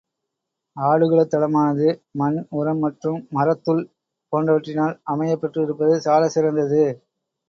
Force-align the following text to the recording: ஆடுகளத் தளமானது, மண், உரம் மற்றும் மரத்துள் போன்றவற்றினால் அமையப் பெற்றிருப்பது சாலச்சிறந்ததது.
ஆடுகளத் 0.75 1.31
தளமானது, 1.33 1.87
மண், 2.13 2.39
உரம் 2.51 2.79
மற்றும் 2.79 3.19
மரத்துள் 3.31 3.83
போன்றவற்றினால் 4.33 4.97
அமையப் 5.11 5.43
பெற்றிருப்பது 5.43 6.01
சாலச்சிறந்ததது. 6.07 6.83